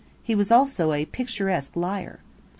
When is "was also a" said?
0.33-1.05